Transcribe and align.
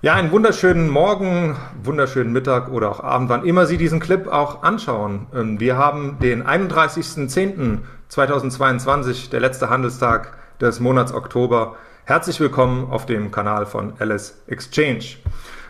Ja, 0.00 0.14
einen 0.14 0.30
wunderschönen 0.30 0.88
Morgen, 0.88 1.56
wunderschönen 1.82 2.32
Mittag 2.32 2.70
oder 2.70 2.88
auch 2.88 3.02
Abend, 3.02 3.30
wann 3.30 3.44
immer 3.44 3.66
Sie 3.66 3.78
diesen 3.78 3.98
Clip 3.98 4.28
auch 4.28 4.62
anschauen. 4.62 5.26
Ähm, 5.34 5.58
wir 5.58 5.76
haben 5.76 6.18
den 6.22 6.46
31.10.2022, 6.46 9.30
der 9.30 9.40
letzte 9.40 9.70
Handelstag 9.70 10.38
des 10.60 10.78
Monats 10.78 11.12
Oktober. 11.12 11.74
Herzlich 12.04 12.38
willkommen 12.38 12.92
auf 12.92 13.06
dem 13.06 13.32
Kanal 13.32 13.66
von 13.66 13.94
Alice 13.98 14.40
Exchange. 14.46 15.16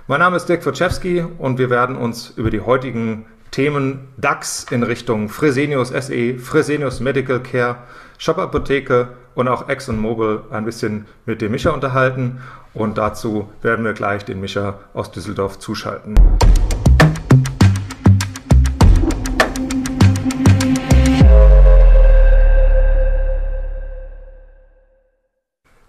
Mein 0.08 0.20
Name 0.20 0.36
ist 0.36 0.46
Dirk 0.46 0.66
Wojciechowski 0.66 1.24
und 1.38 1.56
wir 1.56 1.70
werden 1.70 1.96
uns 1.96 2.28
über 2.36 2.50
die 2.50 2.60
heutigen 2.60 3.24
Themen 3.50 4.08
DAX 4.18 4.66
in 4.70 4.82
Richtung 4.82 5.30
Fresenius 5.30 5.88
SE, 5.88 6.38
Fresenius 6.38 7.00
Medical 7.00 7.40
Care, 7.40 7.78
Shop 8.20 8.38
Apotheke 8.38 9.10
und 9.36 9.46
auch 9.46 9.68
ExxonMobil 9.68 10.42
ein 10.50 10.64
bisschen 10.64 11.06
mit 11.24 11.40
dem 11.40 11.52
Micha 11.52 11.70
unterhalten. 11.70 12.40
Und 12.74 12.98
dazu 12.98 13.48
werden 13.62 13.84
wir 13.84 13.92
gleich 13.92 14.24
den 14.24 14.40
Micha 14.40 14.80
aus 14.92 15.12
Düsseldorf 15.12 15.60
zuschalten. 15.60 16.16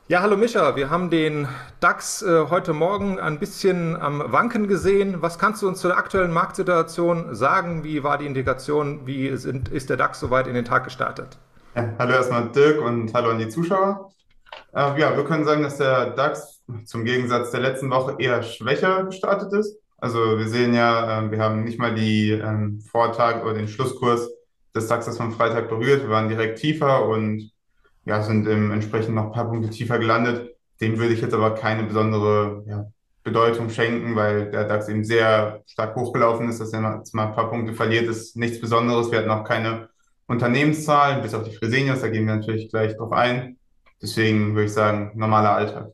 Ja, 0.07 0.21
hallo 0.21 0.38
Micha, 0.38 0.75
wir 0.75 0.91
haben 0.91 1.09
den 1.09 1.47
DAX 1.80 2.21
äh, 2.21 2.45
heute 2.49 2.73
Morgen 2.73 3.19
ein 3.19 3.39
bisschen 3.39 3.95
am 3.95 4.23
Wanken 4.31 4.67
gesehen. 4.67 5.21
Was 5.21 5.39
kannst 5.39 5.63
du 5.63 5.67
uns 5.67 5.80
zur 5.81 5.97
aktuellen 5.97 6.31
Marktsituation 6.31 7.33
sagen? 7.35 7.83
Wie 7.83 8.03
war 8.03 8.19
die 8.19 8.25
Indikation? 8.27 9.05
Wie 9.05 9.35
sind, 9.38 9.69
ist 9.69 9.89
der 9.89 9.97
DAX 9.97 10.19
soweit 10.19 10.45
in 10.45 10.53
den 10.53 10.66
Tag 10.66 10.83
gestartet? 10.83 11.38
Ja, 11.75 11.93
hallo 11.99 12.13
erstmal 12.13 12.49
Dirk 12.49 12.81
und 12.81 13.13
hallo 13.13 13.29
an 13.29 13.37
die 13.37 13.47
Zuschauer. 13.47 14.11
Äh, 14.73 14.99
ja, 14.99 15.15
wir 15.15 15.23
können 15.23 15.45
sagen, 15.45 15.61
dass 15.61 15.77
der 15.77 16.11
DAX 16.11 16.63
zum 16.85 17.05
Gegensatz 17.05 17.51
der 17.51 17.59
letzten 17.59 17.91
Woche 17.91 18.15
eher 18.17 18.41
schwächer 18.41 19.03
gestartet 19.03 19.53
ist. 19.53 19.77
Also 19.99 20.39
wir 20.39 20.47
sehen 20.47 20.73
ja, 20.73 21.19
äh, 21.19 21.31
wir 21.31 21.39
haben 21.39 21.63
nicht 21.63 21.77
mal 21.77 21.94
die 21.94 22.31
ähm, 22.31 22.81
Vortag 22.81 23.44
oder 23.44 23.53
den 23.53 23.67
Schlusskurs 23.67 24.29
des 24.75 24.88
DAXes 24.88 25.17
vom 25.17 25.31
Freitag 25.31 25.69
berührt. 25.69 26.02
Wir 26.02 26.09
waren 26.09 26.27
direkt 26.27 26.57
tiefer 26.57 27.07
und 27.07 27.52
ja, 28.05 28.23
sind 28.23 28.47
entsprechend 28.47 29.13
noch 29.13 29.25
ein 29.25 29.31
paar 29.31 29.49
Punkte 29.49 29.69
tiefer 29.69 29.99
gelandet. 29.99 30.55
Dem 30.81 30.97
würde 30.97 31.13
ich 31.13 31.22
jetzt 31.22 31.35
aber 31.35 31.53
keine 31.53 31.83
besondere 31.83 32.63
ja, 32.66 32.88
Bedeutung 33.23 33.69
schenken, 33.69 34.16
weil 34.16 34.49
der 34.49 34.63
DAX 34.63 34.89
eben 34.89 35.03
sehr 35.03 35.61
stark 35.67 35.95
hochgelaufen 35.95 36.49
ist. 36.49 36.59
Dass 36.59 36.73
er 36.73 36.97
jetzt 36.97 37.13
mal 37.13 37.27
ein 37.27 37.35
paar 37.35 37.49
Punkte 37.49 37.73
verliert, 37.73 38.07
ist 38.07 38.35
nichts 38.35 38.59
Besonderes. 38.59 39.11
Wir 39.11 39.19
hatten 39.19 39.29
auch 39.29 39.44
keine 39.44 39.89
Unternehmenszahlen, 40.30 41.23
bis 41.23 41.33
auf 41.33 41.44
die 41.44 41.55
Fresenius, 41.55 42.02
da 42.02 42.08
gehen 42.08 42.27
wir 42.27 42.35
natürlich 42.35 42.69
gleich 42.69 42.95
drauf 42.95 43.11
ein. 43.11 43.58
Deswegen 44.02 44.53
würde 44.53 44.66
ich 44.66 44.73
sagen, 44.73 45.11
normaler 45.16 45.52
Alltag. 45.52 45.91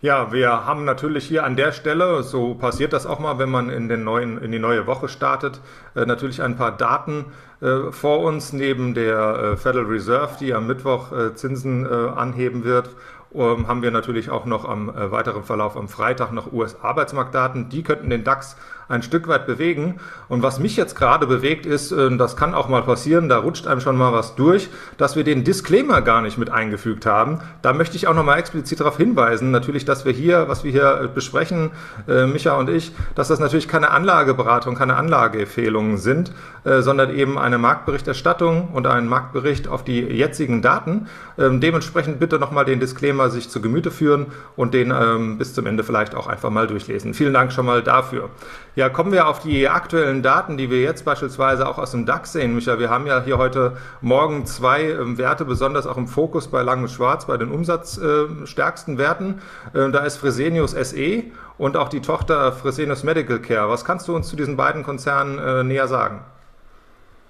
Ja, 0.00 0.32
wir 0.32 0.66
haben 0.66 0.84
natürlich 0.84 1.24
hier 1.24 1.44
an 1.44 1.54
der 1.54 1.70
Stelle, 1.70 2.24
so 2.24 2.56
passiert 2.56 2.92
das 2.92 3.06
auch 3.06 3.20
mal, 3.20 3.38
wenn 3.38 3.50
man 3.50 3.70
in, 3.70 3.88
den 3.88 4.02
neuen, 4.02 4.36
in 4.42 4.50
die 4.50 4.58
neue 4.58 4.88
Woche 4.88 5.08
startet, 5.08 5.60
äh, 5.94 6.04
natürlich 6.06 6.42
ein 6.42 6.56
paar 6.56 6.76
Daten 6.76 7.26
äh, 7.62 7.92
vor 7.92 8.20
uns, 8.20 8.52
neben 8.52 8.92
der 8.92 9.52
äh, 9.52 9.56
Federal 9.56 9.86
Reserve, 9.86 10.36
die 10.40 10.52
am 10.52 10.66
Mittwoch 10.66 11.12
äh, 11.12 11.34
Zinsen 11.34 11.86
anheben 11.86 12.64
wird 12.64 12.90
ähm, 13.34 13.66
haben 13.66 13.82
wir 13.82 13.90
natürlich 13.90 14.28
auch 14.28 14.44
noch 14.44 14.68
am 14.68 14.92
weiteren 14.94 15.42
Verlauf 15.42 15.76
am 15.76 15.88
Freitag 15.88 16.32
noch 16.32 16.52
US-Arbeitsmarktdaten. 16.52 17.70
Die 17.70 17.82
könnten 17.82 18.10
den 18.10 18.24
DAX 18.24 18.56
ein 18.88 19.02
Stück 19.02 19.26
weit 19.26 19.46
bewegen. 19.46 20.00
Und 20.28 20.42
was 20.42 20.58
mich 20.58 20.76
jetzt 20.76 20.96
gerade 20.96 21.26
bewegt 21.26 21.64
ist, 21.64 21.92
das 21.92 22.36
kann 22.36 22.52
auch 22.52 22.68
mal 22.68 22.82
passieren, 22.82 23.30
da 23.30 23.38
rutscht 23.38 23.66
einem 23.66 23.80
schon 23.80 23.96
mal 23.96 24.12
was 24.12 24.34
durch, 24.34 24.68
dass 24.98 25.16
wir 25.16 25.24
den 25.24 25.44
Disclaimer 25.44 26.02
gar 26.02 26.20
nicht 26.20 26.36
mit 26.36 26.50
eingefügt 26.50 27.06
haben. 27.06 27.38
Da 27.62 27.72
möchte 27.72 27.96
ich 27.96 28.06
auch 28.06 28.14
noch 28.14 28.24
mal 28.24 28.36
explizit 28.38 28.80
darauf 28.80 28.98
hinweisen, 28.98 29.50
natürlich, 29.50 29.86
dass 29.86 30.04
wir 30.04 30.12
hier, 30.12 30.48
was 30.48 30.62
wir 30.62 30.72
hier 30.72 31.10
besprechen, 31.14 31.70
Micha 32.06 32.54
und 32.56 32.68
ich, 32.68 32.92
dass 33.14 33.28
das 33.28 33.38
natürlich 33.40 33.66
keine 33.68 33.90
Anlageberatung, 33.92 34.74
keine 34.74 34.96
Anlageempfehlungen 34.96 35.96
sind, 35.96 36.32
sondern 36.64 37.14
eben 37.14 37.38
eine 37.52 37.58
Marktberichterstattung 37.58 38.70
und 38.72 38.86
ein 38.86 39.06
Marktbericht 39.06 39.68
auf 39.68 39.84
die 39.84 40.00
jetzigen 40.00 40.62
Daten. 40.62 41.08
Ähm, 41.38 41.60
dementsprechend 41.60 42.18
bitte 42.18 42.38
noch 42.38 42.50
mal 42.50 42.64
den 42.64 42.80
Disclaimer 42.80 43.28
sich 43.28 43.50
zu 43.50 43.60
Gemüte 43.60 43.90
führen 43.90 44.26
und 44.56 44.72
den 44.72 44.90
ähm, 44.90 45.36
bis 45.36 45.52
zum 45.52 45.66
Ende 45.66 45.84
vielleicht 45.84 46.14
auch 46.14 46.26
einfach 46.26 46.50
mal 46.50 46.66
durchlesen. 46.66 47.12
Vielen 47.12 47.34
Dank 47.34 47.52
schon 47.52 47.66
mal 47.66 47.82
dafür. 47.82 48.30
Ja, 48.74 48.88
kommen 48.88 49.12
wir 49.12 49.28
auf 49.28 49.40
die 49.40 49.68
aktuellen 49.68 50.22
Daten, 50.22 50.56
die 50.56 50.70
wir 50.70 50.80
jetzt 50.80 51.04
beispielsweise 51.04 51.68
auch 51.68 51.76
aus 51.76 51.90
dem 51.90 52.06
DAX 52.06 52.32
sehen, 52.32 52.54
Micha. 52.54 52.78
Wir 52.78 52.88
haben 52.88 53.06
ja 53.06 53.22
hier 53.22 53.36
heute 53.36 53.76
Morgen 54.00 54.46
zwei 54.46 54.84
ähm, 54.84 55.18
Werte 55.18 55.44
besonders 55.44 55.86
auch 55.86 55.98
im 55.98 56.08
Fokus 56.08 56.48
bei 56.48 56.62
Lang 56.62 56.82
und 56.82 56.90
Schwarz, 56.90 57.26
bei 57.26 57.36
den 57.36 57.50
umsatzstärksten 57.50 58.94
äh, 58.94 58.98
Werten. 58.98 59.42
Äh, 59.74 59.90
da 59.90 60.00
ist 60.00 60.16
Fresenius 60.16 60.70
SE 60.70 61.24
und 61.58 61.76
auch 61.76 61.88
die 61.88 62.00
Tochter 62.00 62.52
Fresenius 62.52 63.04
Medical 63.04 63.40
Care. 63.40 63.68
Was 63.68 63.84
kannst 63.84 64.08
du 64.08 64.16
uns 64.16 64.28
zu 64.28 64.36
diesen 64.36 64.56
beiden 64.56 64.82
Konzernen 64.82 65.38
äh, 65.38 65.62
näher 65.64 65.86
sagen? 65.86 66.20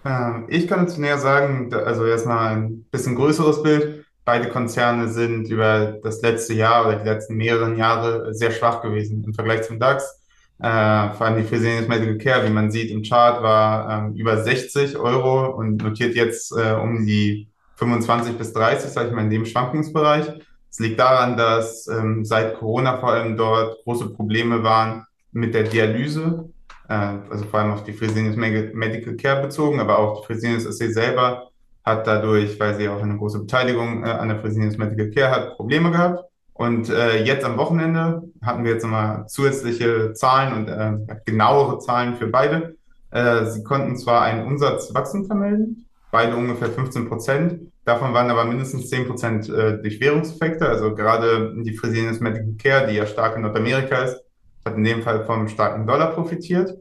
Ähm, 0.05 0.47
ich 0.49 0.67
kann 0.67 0.81
uns 0.81 0.97
näher 0.99 1.19
sagen, 1.19 1.73
also 1.73 2.05
erstmal 2.05 2.57
ein 2.57 2.85
bisschen 2.91 3.15
größeres 3.15 3.63
Bild. 3.63 4.05
Beide 4.25 4.49
Konzerne 4.49 5.09
sind 5.09 5.49
über 5.49 5.99
das 6.03 6.23
letzte 6.23 6.55
Jahr 6.55 6.87
oder 6.87 6.97
die 6.97 7.09
letzten 7.09 7.35
mehreren 7.37 7.77
Jahre 7.77 8.33
sehr 8.35 8.53
schwach 8.53 8.81
gewesen 8.83 9.25
im 9.25 9.35
Vergleich 9.35 9.63
zum 9.63 9.79
DAX. 9.79 10.21
Äh, 10.61 11.13
vor 11.15 11.27
allem 11.27 11.39
die 11.39 11.49
Fresenius 11.49 11.89
Medical 11.89 12.19
Care, 12.19 12.47
wie 12.47 12.53
man 12.53 12.71
sieht 12.71 12.91
im 12.91 13.03
Chart, 13.03 13.43
war 13.43 14.07
ähm, 14.07 14.15
über 14.15 14.43
60 14.43 14.97
Euro 14.97 15.57
und 15.57 15.83
notiert 15.83 16.15
jetzt 16.15 16.53
äh, 16.53 16.73
um 16.73 17.05
die 17.05 17.49
25 17.77 18.39
bis 18.39 18.53
30, 18.53 18.91
sage 18.91 19.09
ich 19.09 19.15
mal, 19.15 19.25
in 19.25 19.31
dem 19.31 19.45
Schwankungsbereich. 19.45 20.27
Es 20.71 20.79
liegt 20.79 21.01
daran, 21.01 21.37
dass 21.37 21.89
ähm, 21.89 22.25
seit 22.25 22.55
Corona 22.55 22.99
vor 22.99 23.11
allem 23.11 23.37
dort 23.37 23.83
große 23.83 24.11
Probleme 24.11 24.63
waren 24.63 25.05
mit 25.33 25.53
der 25.53 25.65
Dialyse, 25.65 26.49
also 26.93 27.45
vor 27.45 27.61
allem 27.61 27.73
auf 27.73 27.85
die 27.85 27.93
Fresenius 27.93 28.37
Medical 28.37 29.15
Care 29.15 29.43
bezogen, 29.43 29.81
aber 29.81 29.99
auch 29.99 30.21
die 30.21 30.27
Fresenius 30.27 30.65
SE 30.65 30.93
selber 30.93 31.49
hat 31.85 32.07
dadurch, 32.07 32.59
weil 32.61 32.77
sie 32.77 32.89
auch 32.89 33.03
eine 33.03 33.17
große 33.17 33.41
Beteiligung 33.41 34.05
äh, 34.05 34.09
an 34.09 34.29
der 34.29 34.39
Fresenius 34.39 34.79
Medical 34.79 35.11
Care 35.11 35.31
hat, 35.31 35.57
Probleme 35.57 35.91
gehabt. 35.91 36.25
Und 36.55 36.91
äh, 36.91 37.25
jetzt 37.25 37.45
am 37.45 37.57
Wochenende 37.57 38.23
hatten 38.43 38.65
wir 38.65 38.73
jetzt 38.73 38.83
nochmal 38.85 39.27
zusätzliche 39.27 40.13
Zahlen 40.13 40.55
und 40.55 40.69
äh, 40.69 41.17
genauere 41.25 41.79
Zahlen 41.79 42.15
für 42.17 42.29
beide. 42.29 42.77
Äh, 43.11 43.47
sie 43.47 43.65
konnten 43.65 43.97
zwar 43.97 44.23
einen 44.23 44.47
Umsatzwachstum 44.47 45.27
vermelden, 45.27 45.87
beide 46.11 46.37
ungefähr 46.37 46.69
15 46.69 47.09
Prozent. 47.09 47.73
Davon 47.85 48.15
waren 48.15 48.31
aber 48.31 48.45
mindestens 48.45 48.89
10 48.91 49.09
Prozent 49.09 49.49
äh, 49.49 49.79
durch 49.83 49.99
Währungseffekte. 50.01 50.69
Also 50.69 50.95
gerade 50.95 51.53
die 51.63 51.77
Fresenius 51.77 52.21
Medical 52.21 52.55
Care, 52.63 52.87
die 52.87 52.95
ja 52.97 53.07
stark 53.07 53.35
in 53.37 53.43
Nordamerika 53.43 53.97
ist, 54.03 54.22
hat 54.65 54.77
in 54.77 54.85
dem 54.85 55.03
Fall 55.03 55.25
vom 55.25 55.49
starken 55.49 55.87
Dollar 55.87 56.13
profitiert. 56.13 56.77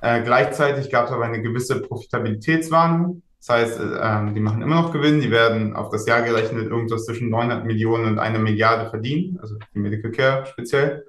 Äh, 0.00 0.22
gleichzeitig 0.22 0.90
gab 0.90 1.06
es 1.06 1.12
aber 1.12 1.24
eine 1.24 1.42
gewisse 1.42 1.80
Profitabilitätswarnung. 1.80 3.22
Das 3.38 3.48
heißt, 3.48 3.80
ähm, 4.02 4.34
die 4.34 4.40
machen 4.40 4.60
immer 4.60 4.82
noch 4.82 4.92
Gewinn, 4.92 5.20
die 5.20 5.30
werden 5.30 5.74
auf 5.74 5.90
das 5.90 6.06
Jahr 6.06 6.22
gerechnet 6.22 6.68
irgendwas 6.68 7.06
zwischen 7.06 7.30
900 7.30 7.64
Millionen 7.64 8.04
und 8.06 8.18
einer 8.18 8.38
Milliarde 8.38 8.90
verdienen, 8.90 9.38
also 9.40 9.56
die 9.74 9.78
Medical 9.78 10.10
Care 10.10 10.46
speziell. 10.46 11.06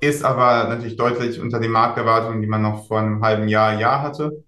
Ist 0.00 0.24
aber 0.24 0.68
natürlich 0.68 0.96
deutlich 0.96 1.40
unter 1.40 1.60
den 1.60 1.70
Markterwartungen, 1.70 2.40
die 2.40 2.48
man 2.48 2.62
noch 2.62 2.88
vor 2.88 3.00
einem 3.00 3.22
halben 3.22 3.46
Jahr, 3.48 3.78
Jahr 3.78 4.02
hatte. 4.02 4.42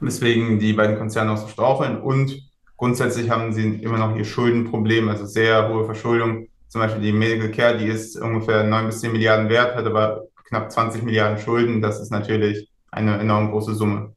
Weswegen 0.00 0.58
die 0.58 0.72
beiden 0.72 0.96
Konzerne 0.96 1.32
auch 1.32 1.38
so 1.38 1.48
straucheln 1.48 2.00
und 2.00 2.40
grundsätzlich 2.76 3.30
haben 3.30 3.52
sie 3.52 3.76
immer 3.76 3.98
noch 3.98 4.16
ihr 4.16 4.24
Schuldenproblem, 4.24 5.08
also 5.08 5.26
sehr 5.26 5.68
hohe 5.68 5.84
Verschuldung. 5.84 6.48
Zum 6.76 6.82
Beispiel 6.82 7.04
die 7.04 7.12
Medical 7.14 7.48
Care, 7.48 7.78
die 7.78 7.86
ist 7.86 8.20
ungefähr 8.20 8.62
9 8.62 8.88
bis 8.88 9.00
10 9.00 9.10
Milliarden 9.10 9.48
wert, 9.48 9.76
hat 9.76 9.86
aber 9.86 10.26
knapp 10.44 10.70
20 10.70 11.04
Milliarden 11.04 11.38
Schulden. 11.38 11.80
Das 11.80 11.98
ist 12.02 12.10
natürlich 12.10 12.68
eine 12.90 13.18
enorm 13.18 13.50
große 13.50 13.74
Summe. 13.74 14.12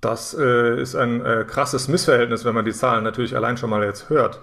Das 0.00 0.32
äh, 0.32 0.80
ist 0.80 0.94
ein 0.94 1.22
äh, 1.22 1.44
krasses 1.46 1.86
Missverhältnis, 1.86 2.46
wenn 2.46 2.54
man 2.54 2.64
die 2.64 2.72
Zahlen 2.72 3.04
natürlich 3.04 3.36
allein 3.36 3.58
schon 3.58 3.68
mal 3.68 3.84
jetzt 3.84 4.08
hört. 4.08 4.40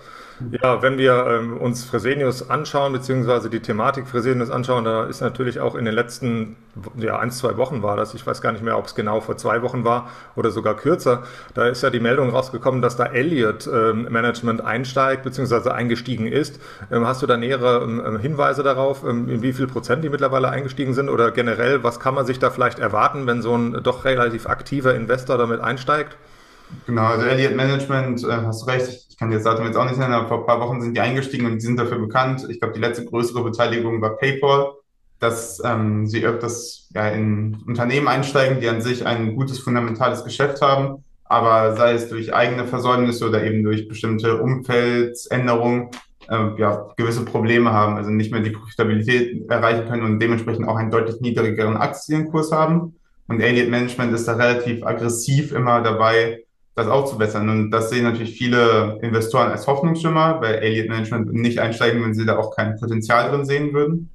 Ja, 0.49 0.81
wenn 0.81 0.97
wir 0.97 1.25
ähm, 1.27 1.57
uns 1.57 1.83
Fresenius 1.83 2.49
anschauen, 2.49 2.93
beziehungsweise 2.93 3.49
die 3.49 3.59
Thematik 3.59 4.07
Fresenius 4.07 4.49
anschauen, 4.49 4.85
da 4.85 5.05
ist 5.05 5.21
natürlich 5.21 5.59
auch 5.59 5.75
in 5.75 5.85
den 5.85 5.93
letzten, 5.93 6.55
ja, 6.97 7.19
ein, 7.19 7.31
zwei 7.31 7.57
Wochen 7.57 7.83
war 7.83 7.95
das, 7.95 8.13
ich 8.13 8.25
weiß 8.25 8.41
gar 8.41 8.51
nicht 8.51 8.63
mehr, 8.63 8.77
ob 8.77 8.85
es 8.85 8.95
genau 8.95 9.21
vor 9.21 9.37
zwei 9.37 9.61
Wochen 9.61 9.83
war 9.83 10.09
oder 10.35 10.49
sogar 10.51 10.75
kürzer, 10.75 11.23
da 11.53 11.67
ist 11.67 11.83
ja 11.83 11.89
die 11.89 11.99
Meldung 11.99 12.29
rausgekommen, 12.29 12.81
dass 12.81 12.95
da 12.95 13.05
Elliott 13.05 13.67
ähm, 13.67 14.07
Management 14.09 14.61
einsteigt, 14.61 15.23
beziehungsweise 15.23 15.73
eingestiegen 15.73 16.27
ist. 16.27 16.59
Ähm, 16.91 17.05
hast 17.05 17.21
du 17.21 17.27
da 17.27 17.37
nähere 17.37 17.83
ähm, 17.83 18.17
Hinweise 18.19 18.63
darauf, 18.63 19.03
ähm, 19.03 19.29
in 19.29 19.41
wie 19.41 19.53
viel 19.53 19.67
Prozent 19.67 20.03
die 20.03 20.09
mittlerweile 20.09 20.49
eingestiegen 20.49 20.93
sind 20.93 21.09
oder 21.09 21.31
generell, 21.31 21.83
was 21.83 21.99
kann 21.99 22.15
man 22.15 22.25
sich 22.25 22.39
da 22.39 22.49
vielleicht 22.49 22.79
erwarten, 22.79 23.27
wenn 23.27 23.41
so 23.41 23.55
ein 23.55 23.83
doch 23.83 24.05
relativ 24.05 24.47
aktiver 24.47 24.95
Investor 24.95 25.37
damit 25.37 25.61
einsteigt? 25.61 26.17
Genau, 26.85 27.03
also 27.03 27.25
Elliott 27.25 27.55
Management, 27.55 28.23
äh, 28.23 28.31
hast 28.45 28.63
du 28.63 28.65
recht, 28.65 29.07
ich 29.09 29.17
kann 29.17 29.29
dir 29.29 29.35
das 29.35 29.43
Datum 29.43 29.65
jetzt 29.65 29.77
auch 29.77 29.85
nicht 29.85 29.97
nennen, 29.97 30.13
aber 30.13 30.27
vor 30.27 30.39
ein 30.39 30.45
paar 30.45 30.59
Wochen 30.59 30.81
sind 30.81 30.95
die 30.95 31.01
eingestiegen 31.01 31.45
und 31.45 31.55
die 31.55 31.61
sind 31.61 31.77
dafür 31.77 31.99
bekannt. 31.99 32.45
Ich 32.49 32.59
glaube, 32.59 32.73
die 32.73 32.81
letzte 32.81 33.05
größere 33.05 33.43
Beteiligung 33.43 34.01
war 34.01 34.17
PayPal, 34.17 34.73
dass 35.19 35.61
ähm, 35.63 36.07
sie 36.07 36.25
öfters 36.25 36.89
ja, 36.93 37.07
in 37.09 37.57
Unternehmen 37.67 38.07
einsteigen, 38.07 38.59
die 38.59 38.67
an 38.67 38.81
sich 38.81 39.05
ein 39.05 39.35
gutes 39.35 39.59
fundamentales 39.59 40.23
Geschäft 40.23 40.61
haben, 40.61 41.03
aber 41.25 41.77
sei 41.77 41.93
es 41.93 42.09
durch 42.09 42.33
eigene 42.33 42.65
Versäumnisse 42.65 43.29
oder 43.29 43.43
eben 43.43 43.63
durch 43.63 43.87
bestimmte 43.87 44.41
Umfeldsänderungen, 44.41 45.89
äh, 46.27 46.59
ja, 46.59 46.89
gewisse 46.97 47.23
Probleme 47.23 47.71
haben, 47.71 47.95
also 47.95 48.09
nicht 48.09 48.31
mehr 48.31 48.41
die 48.41 48.49
Profitabilität 48.49 49.49
erreichen 49.49 49.87
können 49.87 50.03
und 50.03 50.19
dementsprechend 50.19 50.67
auch 50.67 50.75
einen 50.75 50.91
deutlich 50.91 51.21
niedrigeren 51.21 51.77
Aktienkurs 51.77 52.51
haben. 52.51 52.95
Und 53.27 53.39
Elliott 53.39 53.69
Management 53.69 54.13
ist 54.13 54.27
da 54.27 54.33
relativ 54.33 54.83
aggressiv 54.83 55.53
immer 55.53 55.81
dabei, 55.81 56.43
das 56.81 56.91
aufzubessern. 56.91 57.49
Und 57.49 57.71
das 57.71 57.89
sehen 57.89 58.03
natürlich 58.03 58.37
viele 58.37 58.99
Investoren 59.01 59.51
als 59.51 59.67
Hoffnungsschimmer, 59.67 60.41
weil 60.41 60.55
Elliott 60.55 60.89
Management 60.89 61.33
nicht 61.33 61.59
einsteigen, 61.59 62.03
wenn 62.03 62.13
sie 62.13 62.25
da 62.25 62.37
auch 62.37 62.55
kein 62.55 62.79
Potenzial 62.79 63.29
drin 63.29 63.45
sehen 63.45 63.73
würden. 63.73 64.09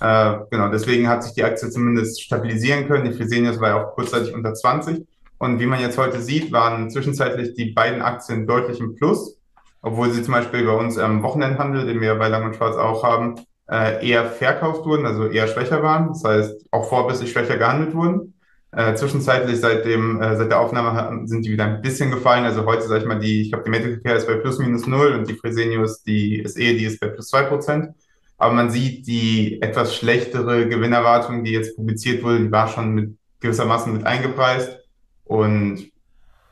Äh, 0.00 0.36
genau, 0.50 0.68
deswegen 0.68 1.08
hat 1.08 1.22
sich 1.22 1.34
die 1.34 1.44
Aktie 1.44 1.70
zumindest 1.70 2.22
stabilisieren 2.22 2.86
können. 2.86 3.04
Die 3.04 3.16
Fresenius 3.16 3.60
war 3.60 3.68
ja 3.68 3.84
auch 3.84 3.94
kurzzeitig 3.94 4.34
unter 4.34 4.54
20. 4.54 5.06
Und 5.38 5.60
wie 5.60 5.66
man 5.66 5.80
jetzt 5.80 5.98
heute 5.98 6.20
sieht, 6.20 6.52
waren 6.52 6.90
zwischenzeitlich 6.90 7.54
die 7.54 7.72
beiden 7.72 8.02
Aktien 8.02 8.46
deutlich 8.46 8.80
im 8.80 8.94
Plus, 8.94 9.38
obwohl 9.82 10.10
sie 10.10 10.22
zum 10.22 10.34
Beispiel 10.34 10.64
bei 10.64 10.72
uns 10.72 10.98
am 10.98 11.22
Wochenendhandel, 11.22 11.86
den 11.86 12.00
wir 12.00 12.14
bei 12.16 12.28
Lang 12.28 12.44
und 12.44 12.56
Schwarz 12.56 12.76
auch 12.76 13.02
haben, 13.02 13.36
äh, 13.70 14.06
eher 14.06 14.26
verkauft 14.26 14.84
wurden, 14.84 15.06
also 15.06 15.26
eher 15.26 15.48
schwächer 15.48 15.82
waren. 15.82 16.08
Das 16.08 16.24
heißt, 16.24 16.66
auch 16.70 16.88
vorbissig 16.88 17.32
schwächer 17.32 17.56
gehandelt 17.56 17.94
wurden. 17.94 18.33
Äh, 18.76 18.94
zwischenzeitlich 18.96 19.60
seit 19.60 19.84
dem, 19.84 20.20
äh, 20.20 20.36
seit 20.36 20.50
der 20.50 20.60
Aufnahme 20.60 21.26
sind 21.28 21.44
die 21.44 21.52
wieder 21.52 21.64
ein 21.64 21.80
bisschen 21.82 22.10
gefallen. 22.10 22.44
Also 22.44 22.66
heute, 22.66 22.82
sag 22.82 23.00
ich 23.00 23.06
mal, 23.06 23.20
die, 23.20 23.42
ich 23.42 23.50
glaube, 23.50 23.64
die 23.64 23.70
Medical 23.70 24.00
Care 24.00 24.16
ist 24.16 24.26
bei 24.26 24.34
plus 24.34 24.58
minus 24.58 24.86
null 24.86 25.12
und 25.12 25.28
die 25.28 25.34
Fresenius, 25.34 26.02
die 26.02 26.42
SE, 26.46 26.58
die 26.58 26.84
ist 26.84 26.98
bei 26.98 27.08
plus 27.08 27.28
zwei 27.28 27.42
Prozent. 27.42 27.94
Aber 28.36 28.52
man 28.52 28.70
sieht 28.70 29.06
die 29.06 29.62
etwas 29.62 29.94
schlechtere 29.94 30.68
Gewinnerwartung, 30.68 31.44
die 31.44 31.52
jetzt 31.52 31.76
publiziert 31.76 32.24
wurde, 32.24 32.40
die 32.40 32.52
war 32.52 32.68
schon 32.68 32.94
mit 32.94 33.16
gewissermaßen 33.40 33.92
mit 33.92 34.06
eingepreist. 34.06 34.76
Und 35.24 35.90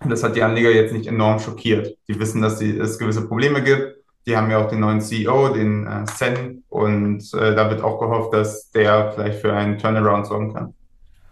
das 0.08 0.22
hat 0.22 0.36
die 0.36 0.42
Anleger 0.42 0.70
jetzt 0.70 0.92
nicht 0.92 1.08
enorm 1.08 1.40
schockiert. 1.40 1.96
Die 2.08 2.18
wissen, 2.18 2.40
dass 2.40 2.58
die, 2.58 2.76
es 2.78 2.98
gewisse 2.98 3.26
Probleme 3.26 3.62
gibt. 3.62 3.96
Die 4.26 4.36
haben 4.36 4.50
ja 4.50 4.58
auch 4.58 4.68
den 4.68 4.80
neuen 4.80 5.00
CEO, 5.00 5.48
den 5.48 5.86
äh, 5.86 6.04
Sen, 6.06 6.62
und 6.68 7.22
äh, 7.34 7.54
da 7.56 7.68
wird 7.68 7.82
auch 7.82 7.98
gehofft, 7.98 8.32
dass 8.32 8.70
der 8.70 9.10
vielleicht 9.12 9.40
für 9.40 9.52
einen 9.52 9.78
Turnaround 9.78 10.26
sorgen 10.26 10.54
kann. 10.54 10.74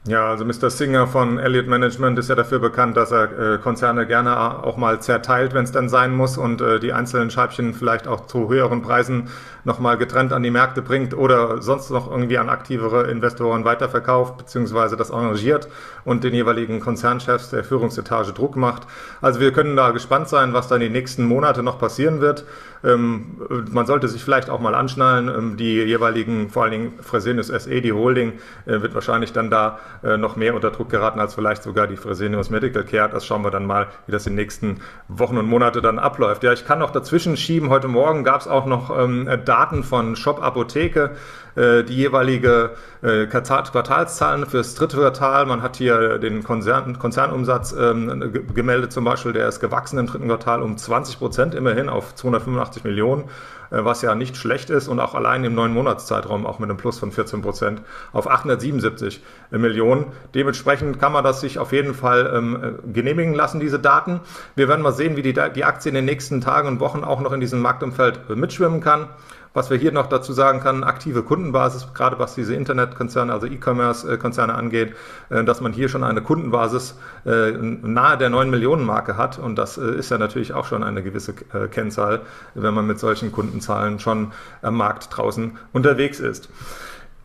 Ja, 0.06 0.30
also 0.30 0.46
Mr. 0.46 0.70
Singer 0.70 1.06
von 1.06 1.38
Elliott 1.38 1.66
Management 1.66 2.18
ist 2.18 2.30
ja 2.30 2.34
dafür 2.34 2.58
bekannt, 2.58 2.96
dass 2.96 3.10
er 3.12 3.38
äh, 3.38 3.58
Konzerne 3.58 4.06
gerne 4.06 4.64
auch 4.64 4.78
mal 4.78 4.98
zerteilt, 5.02 5.52
wenn 5.52 5.64
es 5.64 5.72
dann 5.72 5.90
sein 5.90 6.16
muss 6.16 6.38
und 6.38 6.62
äh, 6.62 6.80
die 6.80 6.94
einzelnen 6.94 7.30
Scheibchen 7.30 7.74
vielleicht 7.74 8.08
auch 8.08 8.26
zu 8.26 8.48
höheren 8.48 8.80
Preisen 8.80 9.28
nochmal 9.64 9.98
getrennt 9.98 10.32
an 10.32 10.42
die 10.42 10.50
Märkte 10.50 10.80
bringt 10.80 11.12
oder 11.12 11.60
sonst 11.60 11.90
noch 11.90 12.10
irgendwie 12.10 12.38
an 12.38 12.48
aktivere 12.48 13.10
Investoren 13.10 13.66
weiterverkauft, 13.66 14.38
beziehungsweise 14.38 14.96
das 14.96 15.10
engagiert 15.10 15.68
und 16.06 16.24
den 16.24 16.32
jeweiligen 16.32 16.80
Konzernchefs 16.80 17.50
der 17.50 17.62
Führungsetage 17.62 18.32
Druck 18.32 18.56
macht. 18.56 18.86
Also 19.20 19.38
wir 19.38 19.52
können 19.52 19.76
da 19.76 19.90
gespannt 19.90 20.30
sein, 20.30 20.54
was 20.54 20.68
dann 20.68 20.80
die 20.80 20.88
nächsten 20.88 21.24
Monate 21.24 21.62
noch 21.62 21.78
passieren 21.78 22.22
wird. 22.22 22.46
Ähm, 22.82 23.36
man 23.70 23.86
sollte 23.86 24.08
sich 24.08 24.24
vielleicht 24.24 24.48
auch 24.48 24.60
mal 24.60 24.74
anschnallen. 24.74 25.28
Ähm, 25.28 25.56
die 25.56 25.82
jeweiligen, 25.82 26.48
vor 26.48 26.62
allen 26.62 26.72
Dingen 26.72 26.92
Fresenius 27.02 27.48
SE, 27.48 27.80
die 27.82 27.92
Holding, 27.92 28.34
äh, 28.64 28.80
wird 28.80 28.94
wahrscheinlich 28.94 29.32
dann 29.32 29.50
da 29.50 29.78
äh, 30.02 30.16
noch 30.16 30.36
mehr 30.36 30.54
unter 30.54 30.70
Druck 30.70 30.88
geraten 30.88 31.20
als 31.20 31.34
vielleicht 31.34 31.62
sogar 31.62 31.86
die 31.86 31.96
Fresenius 31.96 32.50
Medical 32.50 32.84
Care. 32.84 33.08
Das 33.08 33.26
schauen 33.26 33.42
wir 33.42 33.50
dann 33.50 33.66
mal, 33.66 33.88
wie 34.06 34.12
das 34.12 34.26
in 34.26 34.32
den 34.32 34.42
nächsten 34.42 34.80
Wochen 35.08 35.36
und 35.36 35.46
Monate 35.46 35.82
dann 35.82 35.98
abläuft. 35.98 36.42
Ja, 36.42 36.52
ich 36.52 36.66
kann 36.66 36.78
noch 36.78 36.90
dazwischen 36.90 37.36
schieben. 37.36 37.68
Heute 37.68 37.88
Morgen 37.88 38.24
gab 38.24 38.40
es 38.40 38.48
auch 38.48 38.66
noch 38.66 38.96
ähm, 38.96 39.28
Daten 39.44 39.82
von 39.84 40.16
Shop 40.16 40.42
Apotheke. 40.42 41.12
Äh, 41.60 41.84
die 41.84 41.94
jeweilige 41.94 42.70
äh, 43.02 43.26
Quartalszahlen 43.26 44.46
fürs 44.46 44.74
dritte 44.74 44.96
Quartal. 44.96 45.44
Man 45.44 45.60
hat 45.60 45.76
hier 45.76 46.18
den 46.18 46.42
Konzern, 46.42 46.98
Konzernumsatz 46.98 47.74
ähm, 47.78 48.32
gemeldet 48.54 48.92
zum 48.92 49.04
Beispiel, 49.04 49.34
der 49.34 49.46
ist 49.46 49.60
gewachsen 49.60 49.98
im 49.98 50.06
dritten 50.06 50.26
Quartal 50.26 50.62
um 50.62 50.78
20 50.78 51.18
Prozent 51.18 51.54
immerhin 51.54 51.90
auf 51.90 52.14
285 52.14 52.84
Millionen 52.84 53.24
äh, 53.70 53.84
was 53.84 54.00
ja 54.00 54.14
nicht 54.14 54.38
schlecht 54.38 54.70
ist 54.70 54.88
und 54.88 55.00
auch 55.00 55.14
allein 55.14 55.44
im 55.44 55.54
neun 55.54 55.74
Monatszeitraum 55.74 56.46
auch 56.46 56.60
mit 56.60 56.70
einem 56.70 56.78
Plus 56.78 56.98
von 56.98 57.12
14 57.12 57.42
Prozent 57.42 57.82
auf 58.14 58.26
877 58.26 59.22
Millionen. 59.50 60.06
Dementsprechend 60.34 60.98
kann 60.98 61.12
man 61.12 61.24
das 61.24 61.42
sich 61.42 61.58
auf 61.58 61.72
jeden 61.72 61.92
Fall 61.92 62.32
ähm, 62.34 62.78
genehmigen 62.90 63.34
lassen, 63.34 63.60
diese 63.60 63.78
Daten. 63.78 64.20
Wir 64.56 64.68
werden 64.68 64.80
mal 64.80 64.92
sehen, 64.92 65.16
wie 65.16 65.22
die, 65.22 65.34
die 65.34 65.64
Aktie 65.64 65.90
in 65.90 65.94
den 65.94 66.06
nächsten 66.06 66.40
Tagen 66.40 66.68
und 66.68 66.80
Wochen 66.80 67.04
auch 67.04 67.20
noch 67.20 67.32
in 67.32 67.40
diesem 67.40 67.60
Marktumfeld 67.60 68.30
mitschwimmen 68.34 68.80
kann. 68.80 69.08
Was 69.52 69.68
wir 69.68 69.76
hier 69.76 69.90
noch 69.90 70.06
dazu 70.06 70.32
sagen 70.32 70.60
können, 70.60 70.84
aktive 70.84 71.24
Kundenbasis, 71.24 71.88
gerade 71.92 72.20
was 72.20 72.36
diese 72.36 72.54
Internetkonzerne, 72.54 73.32
also 73.32 73.48
E-Commerce-Konzerne 73.48 74.54
angeht, 74.54 74.94
äh, 75.28 75.42
dass 75.42 75.60
man 75.60 75.72
hier 75.72 75.88
schon 75.88 76.04
eine 76.04 76.22
Kundenbasis 76.22 76.94
äh, 77.26 77.50
nahe 77.50 78.16
der 78.16 78.30
9 78.30 78.48
Millionen 78.48 78.84
Marke 78.84 79.16
hat. 79.16 79.40
Und 79.40 79.56
das 79.56 79.76
äh, 79.76 79.90
ist 79.90 80.12
ja 80.12 80.18
natürlich 80.18 80.52
auch 80.52 80.66
schon 80.66 80.84
eine 80.84 81.02
gewisse 81.02 81.34
Kennzahl, 81.70 82.20
wenn 82.54 82.74
man 82.74 82.86
mit 82.86 83.00
solchen 83.00 83.32
Kundenzahlen 83.32 83.98
schon 83.98 84.32
am 84.62 84.76
Markt 84.76 85.08
draußen 85.16 85.58
unterwegs 85.72 86.20
ist. 86.20 86.48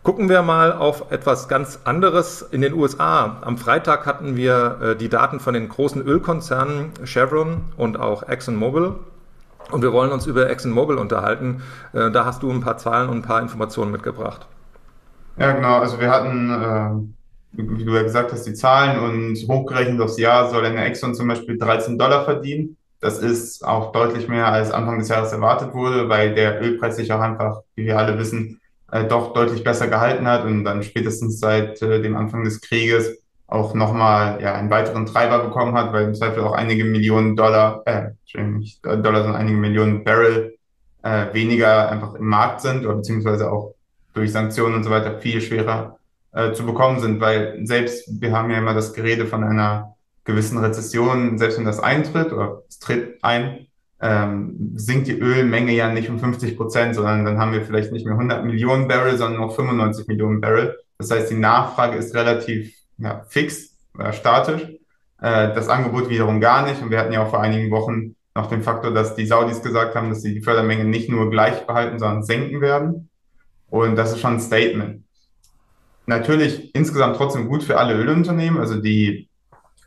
Gucken 0.02 0.30
wir 0.30 0.42
mal 0.42 0.72
auf 0.72 1.12
etwas 1.12 1.48
ganz 1.48 1.80
anderes 1.84 2.42
in 2.42 2.62
den 2.62 2.74
USA. 2.74 3.38
Am 3.42 3.58
Freitag 3.58 4.06
hatten 4.06 4.36
wir 4.36 4.96
die 5.00 5.10
Daten 5.10 5.40
von 5.40 5.56
den 5.56 5.68
großen 5.68 6.02
Ölkonzernen 6.02 6.92
Chevron 7.06 7.64
und 7.76 8.00
auch 8.00 8.28
ExxonMobil 8.28 8.96
und 9.72 9.82
wir 9.82 9.94
wollen 9.94 10.12
uns 10.12 10.28
über 10.28 10.50
ExxonMobil 10.50 10.98
unterhalten. 10.98 11.62
Äh, 11.94 12.12
da 12.12 12.26
hast 12.26 12.44
du 12.44 12.52
ein 12.52 12.62
paar 12.62 12.78
Zahlen 12.78 13.10
und 13.10 13.18
ein 13.18 13.22
paar 13.22 13.42
Informationen 13.42 13.92
mitgebracht. 13.92 14.48
Ja, 15.38 15.52
genau. 15.52 15.80
Also 15.80 16.00
wir 16.00 16.10
hatten, 16.10 16.50
äh, 16.50 17.62
wie 17.64 17.86
du 17.86 17.96
ja 17.96 18.04
gesagt 18.04 18.32
hast, 18.32 18.44
die 18.44 18.54
Zahlen 18.54 19.00
und 19.00 19.36
hochgerechnet 19.48 20.00
aufs 20.02 20.18
Jahr 20.18 20.50
soll 20.50 20.66
eine 20.66 20.84
Exxon 20.86 21.16
zum 21.16 21.28
Beispiel 21.28 21.58
13 21.58 21.98
Dollar 21.98 22.24
verdienen. 22.26 22.78
Das 23.02 23.20
ist 23.20 23.66
auch 23.66 23.92
deutlich 23.92 24.28
mehr 24.28 24.48
als 24.48 24.72
Anfang 24.72 25.00
des 25.00 25.10
Jahres 25.10 25.32
erwartet 25.32 25.74
wurde, 25.74 26.10
weil 26.10 26.34
der 26.34 26.62
Ölpreis 26.62 26.96
sich 26.96 27.12
auch 27.12 27.20
einfach, 27.20 27.62
wie 27.76 27.86
wir 27.86 28.00
alle 28.00 28.18
wissen, 28.18 28.62
äh, 28.92 29.06
doch 29.06 29.34
deutlich 29.34 29.64
besser 29.64 29.88
gehalten 29.88 30.28
hat 30.28 30.46
und 30.46 30.64
dann 30.64 30.84
spätestens 30.84 31.40
seit 31.40 31.82
dem 31.82 32.16
Anfang 32.16 32.44
des 32.44 32.62
Krieges 32.62 33.25
auch 33.56 33.74
nochmal 33.74 34.42
ja, 34.42 34.54
einen 34.54 34.70
weiteren 34.70 35.06
Treiber 35.06 35.40
bekommen 35.40 35.76
hat, 35.76 35.94
weil 35.94 36.06
im 36.06 36.16
Zweifel 36.16 36.44
auch 36.44 36.54
einige 36.54 36.84
Millionen 36.84 37.36
Dollar, 37.36 37.82
äh, 37.86 38.10
nicht 38.38 38.86
Dollar, 38.86 39.24
sondern 39.24 39.36
einige 39.36 39.58
Millionen 39.58 40.04
Barrel 40.04 40.56
äh, 41.04 41.34
weniger 41.34 41.90
einfach 41.90 42.16
im 42.16 42.28
Markt 42.28 42.62
sind 42.62 42.86
oder 42.86 42.96
beziehungsweise 42.96 43.52
auch 43.52 43.76
durch 44.14 44.32
Sanktionen 44.32 44.76
und 44.76 44.84
so 44.84 44.90
weiter 44.90 45.20
viel 45.20 45.42
schwerer 45.42 45.98
äh, 46.34 46.52
zu 46.54 46.66
bekommen 46.66 47.00
sind, 47.00 47.22
weil 47.22 47.66
selbst, 47.66 48.22
wir 48.22 48.34
haben 48.34 48.52
ja 48.52 48.58
immer 48.58 48.74
das 48.74 48.94
Gerede 48.94 49.26
von 49.26 49.44
einer 49.44 49.96
gewissen 50.26 50.58
Rezession, 50.58 51.38
selbst 51.38 51.58
wenn 51.58 51.66
das 51.66 51.80
eintritt 51.80 52.34
oder 52.34 52.64
es 52.68 52.80
tritt 52.80 53.24
ein, 53.24 53.68
ähm, 54.02 54.74
sinkt 54.76 55.08
die 55.08 55.18
Ölmenge 55.18 55.72
ja 55.72 55.92
nicht 55.92 56.10
um 56.10 56.20
50 56.20 56.58
Prozent, 56.58 56.96
sondern 56.96 57.24
dann 57.24 57.38
haben 57.38 57.54
wir 57.54 57.64
vielleicht 57.64 57.92
nicht 57.92 58.06
mehr 58.06 58.16
100 58.16 58.44
Millionen 58.44 58.88
Barrel, 58.88 59.18
sondern 59.18 59.42
noch 59.42 59.56
95 59.56 60.08
Millionen 60.08 60.42
Barrel. 60.42 60.78
Das 60.98 61.12
heißt, 61.12 61.30
die 61.32 61.38
Nachfrage 61.38 61.98
ist 61.98 62.14
relativ 62.16 62.74
ja, 62.98 63.24
fix, 63.28 63.76
äh, 63.98 64.14
statisch. 64.14 64.62
Äh, 65.22 65.54
das 65.54 65.70
Angebot 65.70 66.10
wiederum 66.10 66.40
gar 66.40 66.66
nicht. 66.66 66.82
Und 66.82 66.92
wir 66.92 67.00
hatten 67.00 67.14
ja 67.14 67.24
auch 67.24 67.30
vor 67.30 67.42
einigen 67.42 67.72
Wochen 67.72 68.16
noch 68.36 68.48
den 68.48 68.64
Faktor, 68.64 68.92
dass 68.92 69.16
die 69.16 69.26
Saudis 69.26 69.62
gesagt 69.62 69.96
haben, 69.96 70.10
dass 70.10 70.22
sie 70.22 70.34
die 70.34 70.42
Fördermenge 70.42 70.84
nicht 70.84 71.10
nur 71.10 71.30
gleich 71.30 71.66
behalten, 71.66 72.00
sondern 72.00 72.24
senken 72.24 72.62
werden. 72.62 73.10
Und 73.70 73.96
das 73.96 74.12
ist 74.12 74.20
schon 74.20 74.34
ein 74.34 74.40
Statement. 74.40 75.04
Natürlich 76.06 76.76
insgesamt 76.76 77.16
trotzdem 77.16 77.48
gut 77.48 77.64
für 77.64 77.78
alle 77.78 77.96
Ölunternehmen. 77.96 78.60
Also 78.60 78.80
die 78.80 79.30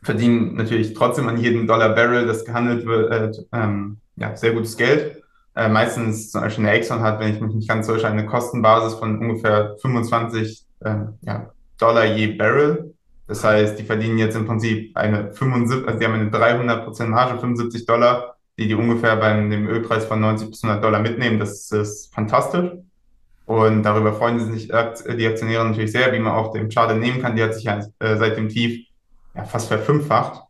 verdienen 0.03 0.55
natürlich 0.55 0.95
trotzdem 0.95 1.29
an 1.29 1.39
jedem 1.39 1.67
Dollar 1.67 1.91
Barrel, 1.91 2.27
das 2.27 2.45
gehandelt 2.45 2.87
wird, 2.87 3.13
äh, 3.13 3.31
ähm, 3.53 3.99
ja, 4.17 4.37
sehr 4.37 4.53
gutes 4.53 4.77
Geld. 4.77 5.23
Äh, 5.55 5.69
meistens 5.69 6.31
zum 6.31 6.41
Beispiel 6.41 6.67
eine 6.67 6.77
Exxon 6.77 7.01
hat, 7.01 7.21
wenn 7.21 7.35
ich 7.35 7.41
mich 7.41 7.55
nicht 7.55 7.69
ganz 7.69 7.87
täusche, 7.87 8.09
eine 8.09 8.27
Kostenbasis 8.27 8.99
von 8.99 9.19
ungefähr 9.19 9.77
25 9.81 10.65
äh, 10.81 10.95
ja, 11.23 11.51
Dollar 11.79 12.05
je 12.05 12.29
Barrel. 12.29 12.95
Das 13.29 13.45
heißt, 13.45 13.79
die 13.79 13.85
verdienen 13.85 14.19
jetzt 14.19 14.37
im 14.37 14.47
Prinzip 14.47 14.97
eine 14.97 15.33
75, 15.33 15.87
also 15.87 15.99
die 15.99 16.07
haben 16.07 16.15
eine 16.15 16.31
300% 16.31 17.07
Marge, 17.07 17.39
75 17.39 17.85
Dollar, 17.85 18.37
die 18.59 18.67
die 18.67 18.75
ungefähr 18.75 19.17
beim 19.17 19.51
dem 19.51 19.69
Ölpreis 19.69 20.07
von 20.07 20.21
90 20.21 20.51
bis 20.51 20.65
100 20.65 20.83
Dollar 20.83 21.01
mitnehmen. 21.01 21.39
Das 21.39 21.71
ist 21.71 22.13
fantastisch. 22.13 22.71
Und 23.45 23.83
darüber 23.83 24.15
freuen 24.15 24.41
sich 24.53 24.69
die 24.69 24.75
Aktionäre 24.75 25.67
natürlich 25.67 25.93
sehr, 25.93 26.13
wie 26.13 26.19
man 26.19 26.33
auch 26.35 26.53
dem 26.53 26.69
Chart 26.69 26.95
nehmen 26.97 27.23
kann. 27.23 27.37
Die 27.37 27.43
hat 27.43 27.55
sich 27.55 27.65
ja 27.65 27.81
äh, 27.99 28.17
seit 28.17 28.37
dem 28.37 28.49
Tief 28.49 28.87
ja, 29.35 29.45
fast 29.45 29.69
verfünffacht, 29.69 30.43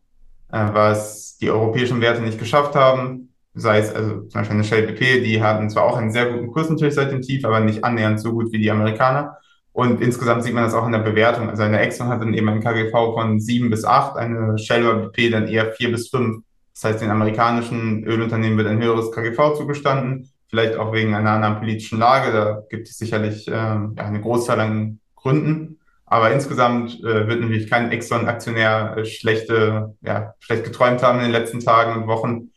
äh, 0.53 0.67
was 0.73 1.37
die 1.39 1.51
europäischen 1.51 2.01
Werte 2.01 2.23
nicht 2.23 2.39
geschafft 2.39 2.75
haben. 2.75 3.33
Sei 3.55 3.79
es 3.79 3.93
also 3.95 4.23
zum 4.23 4.41
Beispiel 4.41 4.55
eine 4.55 4.65
Shell 4.65 4.87
BP, 4.87 5.25
die 5.25 5.43
hatten 5.43 5.69
zwar 5.69 5.85
auch 5.85 5.97
einen 5.97 6.13
sehr 6.13 6.27
guten 6.27 6.49
Kurs 6.49 6.71
natürlich 6.71 6.95
seit 6.95 7.11
dem 7.11 7.23
Tief, 7.23 7.45
aber 7.45 7.61
nicht 7.61 7.85
annähernd 7.85 8.21
so 8.21 8.33
gut 8.33 8.53
wie 8.53 8.59
die 8.59 8.71
Amerikaner. 8.71 9.37
Und 9.73 10.01
insgesamt 10.01 10.43
sieht 10.43 10.55
man 10.55 10.65
das 10.65 10.75
auch 10.75 10.87
in 10.87 10.93
der 10.93 10.99
Bewertung. 10.99 11.51
Also 11.51 11.63
eine 11.63 11.79
Exxon 11.81 12.09
hat 12.09 12.21
dann 12.21 12.35
eben 12.35 12.49
ein 12.49 12.61
KGV 12.61 12.91
von 12.91 13.39
7 13.39 13.71
bis 13.71 13.85
8, 13.85 14.17
eine 14.17 14.59
Shell 14.59 14.87
oder 14.87 15.09
BP 15.09 15.31
dann 15.31 15.47
eher 15.47 15.73
4 15.73 15.93
bis 15.93 16.09
5. 16.09 16.43
Das 16.75 16.85
heißt, 16.85 17.03
den 17.03 17.11
amerikanischen 17.11 18.05
Ölunternehmen 18.05 18.59
wird 18.59 18.69
ein 18.69 18.83
höheres 18.83 19.13
KGV 19.13 19.55
zugestanden, 19.57 20.31
vielleicht 20.49 20.77
auch 20.77 20.93
wegen 20.93 21.15
einer 21.15 21.31
anderen 21.31 21.59
politischen 21.59 21.99
Lage. 21.99 22.33
Da 22.33 22.63
gibt 22.71 22.89
es 22.89 22.99
sicherlich 22.99 23.49
äh, 23.49 23.53
eine 23.53 24.21
Großzahl 24.21 24.61
an 24.61 25.01
Gründen. 25.17 25.79
Aber 26.07 26.33
insgesamt 26.33 27.01
äh, 27.01 27.29
wird 27.29 27.41
natürlich 27.41 27.69
kein 27.69 27.93
Exxon-Aktionär 27.93 29.05
schlechte, 29.05 29.95
ja, 30.01 30.35
schlecht 30.39 30.65
geträumt 30.65 31.03
haben 31.03 31.19
in 31.19 31.25
den 31.25 31.33
letzten 31.33 31.61
Tagen 31.61 32.01
und 32.01 32.09
Wochen. 32.09 32.51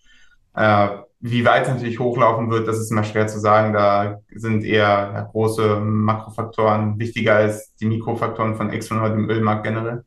Äh, 0.56 0.88
wie 1.22 1.46
weit 1.46 1.64
es 1.64 1.70
natürlich 1.70 2.00
hochlaufen 2.00 2.50
wird, 2.50 2.68
das 2.68 2.80
ist 2.80 2.92
immer 2.92 3.04
schwer 3.04 3.28
zu 3.28 3.40
sagen. 3.40 3.74
Da 3.74 4.20
sind 4.34 4.64
eher 4.64 5.12
ja, 5.14 5.22
große 5.22 5.80
Makrofaktoren 5.80 6.98
wichtiger 7.00 7.36
als 7.36 7.76
die 7.76 7.86
Mikrofaktoren 7.86 8.56
von 8.56 8.72
Exxon 8.72 9.00
oder 9.00 9.12
dem 9.12 9.30
Ölmarkt 9.30 9.64
generell. 9.64 10.04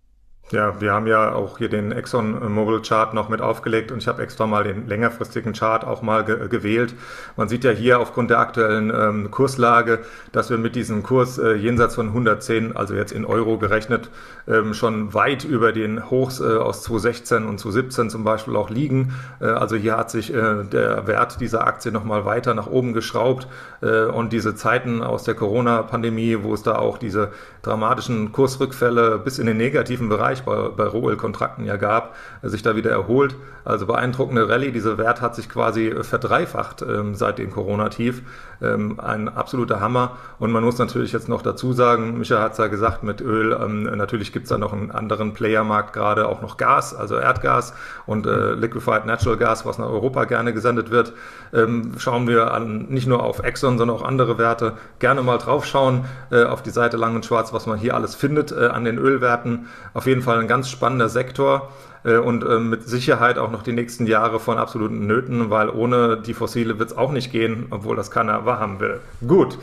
Ja, 0.50 0.78
wir 0.78 0.92
haben 0.92 1.06
ja 1.06 1.32
auch 1.32 1.56
hier 1.56 1.70
den 1.70 1.90
Exxon 1.90 2.52
Mobil 2.52 2.82
Chart 2.82 3.14
noch 3.14 3.30
mit 3.30 3.40
aufgelegt 3.40 3.90
und 3.90 3.98
ich 4.02 4.08
habe 4.08 4.22
extra 4.22 4.46
mal 4.46 4.62
den 4.62 4.86
längerfristigen 4.86 5.54
Chart 5.54 5.84
auch 5.84 6.02
mal 6.02 6.22
ge 6.22 6.48
gewählt. 6.48 6.94
Man 7.38 7.48
sieht 7.48 7.64
ja 7.64 7.70
hier 7.70 7.98
aufgrund 7.98 8.28
der 8.28 8.40
aktuellen 8.40 8.92
ähm, 8.94 9.30
Kurslage, 9.30 10.00
dass 10.32 10.50
wir 10.50 10.58
mit 10.58 10.76
diesem 10.76 11.02
Kurs 11.02 11.38
äh, 11.38 11.54
jenseits 11.54 11.94
von 11.94 12.08
110, 12.08 12.76
also 12.76 12.94
jetzt 12.94 13.10
in 13.10 13.24
Euro 13.24 13.56
gerechnet, 13.56 14.10
ähm, 14.46 14.74
schon 14.74 15.14
weit 15.14 15.44
über 15.44 15.72
den 15.72 16.10
Hochs 16.10 16.40
äh, 16.40 16.44
aus 16.44 16.82
2016 16.82 17.46
und 17.46 17.58
2017 17.58 18.10
zum 18.10 18.22
Beispiel 18.22 18.54
auch 18.56 18.68
liegen. 18.68 19.14
Äh, 19.40 19.46
also 19.46 19.76
hier 19.76 19.96
hat 19.96 20.10
sich 20.10 20.32
äh, 20.32 20.62
der 20.64 21.06
Wert 21.06 21.40
dieser 21.40 21.66
Aktie 21.66 21.90
nochmal 21.90 22.26
weiter 22.26 22.52
nach 22.52 22.66
oben 22.66 22.92
geschraubt 22.92 23.48
äh, 23.80 24.04
und 24.04 24.34
diese 24.34 24.54
Zeiten 24.54 25.02
aus 25.02 25.24
der 25.24 25.34
Corona-Pandemie, 25.36 26.40
wo 26.42 26.52
es 26.52 26.62
da 26.62 26.76
auch 26.76 26.98
diese 26.98 27.30
dramatischen 27.62 28.30
Kursrückfälle 28.32 29.18
bis 29.18 29.38
in 29.38 29.46
den 29.46 29.56
negativen 29.56 30.10
Bereich 30.10 30.33
Bereich 30.34 30.42
bei, 30.42 30.68
bei 30.68 30.84
Rohölkontrakten 30.84 31.64
ja 31.64 31.76
gab, 31.76 32.14
sich 32.42 32.62
da 32.62 32.76
wieder 32.76 32.90
erholt. 32.90 33.36
Also 33.64 33.86
beeindruckende 33.86 34.48
Rallye. 34.48 34.72
Dieser 34.72 34.98
Wert 34.98 35.22
hat 35.22 35.34
sich 35.34 35.48
quasi 35.48 35.94
verdreifacht 36.02 36.82
ähm, 36.82 37.14
seit 37.14 37.38
dem 37.38 37.50
Corona-Tief. 37.50 38.22
Ähm, 38.60 39.00
ein 39.00 39.28
absoluter 39.28 39.80
Hammer. 39.80 40.18
Und 40.38 40.52
man 40.52 40.62
muss 40.64 40.78
natürlich 40.78 41.12
jetzt 41.12 41.28
noch 41.28 41.40
dazu 41.40 41.72
sagen, 41.72 42.18
Micha 42.18 42.40
hat 42.40 42.52
es 42.52 42.58
ja 42.58 42.66
gesagt, 42.66 43.02
mit 43.02 43.20
Öl, 43.20 43.58
ähm, 43.58 43.84
natürlich 43.84 44.32
gibt 44.32 44.44
es 44.44 44.50
da 44.50 44.58
noch 44.58 44.72
einen 44.72 44.90
anderen 44.90 45.32
Playermarkt, 45.32 45.94
gerade 45.94 46.28
auch 46.28 46.42
noch 46.42 46.56
Gas, 46.56 46.94
also 46.94 47.16
Erdgas 47.16 47.74
und 48.06 48.26
äh, 48.26 48.52
Liquefied 48.52 49.06
Natural 49.06 49.38
Gas, 49.38 49.64
was 49.64 49.78
nach 49.78 49.88
Europa 49.88 50.24
gerne 50.24 50.52
gesendet 50.52 50.90
wird. 50.90 51.14
Ähm, 51.52 51.92
schauen 51.98 52.28
wir 52.28 52.52
an, 52.52 52.86
nicht 52.88 53.06
nur 53.06 53.22
auf 53.22 53.38
Exxon, 53.38 53.78
sondern 53.78 53.96
auch 53.96 54.02
andere 54.02 54.36
Werte. 54.36 54.74
Gerne 54.98 55.22
mal 55.22 55.38
draufschauen 55.38 56.04
äh, 56.30 56.44
auf 56.44 56.62
die 56.62 56.70
Seite 56.70 56.98
Lang 56.98 57.14
und 57.14 57.24
Schwarz, 57.24 57.52
was 57.52 57.66
man 57.66 57.78
hier 57.78 57.94
alles 57.94 58.14
findet 58.14 58.52
äh, 58.52 58.66
an 58.66 58.84
den 58.84 58.98
Ölwerten. 58.98 59.66
Auf 59.94 60.06
jeden 60.06 60.22
Fall 60.24 60.40
ein 60.40 60.48
ganz 60.48 60.68
spannender 60.68 61.08
Sektor. 61.08 61.72
Äh, 62.04 62.18
und 62.18 62.44
ähm, 62.44 62.70
mit 62.70 62.88
Sicherheit 62.88 63.38
auch 63.38 63.50
noch 63.50 63.62
die 63.62 63.72
nächsten 63.72 64.06
Jahre 64.06 64.38
von 64.38 64.58
absoluten 64.58 65.06
Nöten, 65.06 65.50
weil 65.50 65.70
ohne 65.70 66.18
die 66.18 66.34
Fossile 66.34 66.78
wird 66.78 66.90
es 66.90 66.96
auch 66.96 67.12
nicht 67.12 67.32
gehen, 67.32 67.66
obwohl 67.70 67.96
das 67.96 68.10
keiner 68.10 68.44
wahrhaben 68.44 68.80
will. 68.80 69.00
Gut, 69.26 69.58